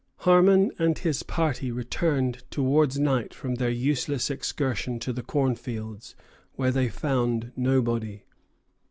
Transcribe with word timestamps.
Harmon 0.21 0.71
and 0.79 0.97
his 0.97 1.21
party 1.21 1.69
returned 1.69 2.41
towards 2.49 2.97
night 2.97 3.35
from 3.35 3.53
their 3.53 3.69
useless 3.69 4.31
excursion 4.31 4.97
to 4.99 5.13
the 5.13 5.21
cornfields, 5.21 6.15
where 6.53 6.71
they 6.71 6.89
found 6.89 7.51
nobody. 7.55 8.23